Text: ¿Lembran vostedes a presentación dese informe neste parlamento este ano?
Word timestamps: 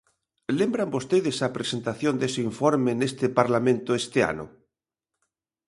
¿Lembran 0.59 0.93
vostedes 0.95 1.37
a 1.47 1.53
presentación 1.57 2.13
dese 2.21 2.41
informe 2.49 2.91
neste 2.95 3.25
parlamento 3.39 3.89
este 4.01 4.19
ano? 4.31 4.45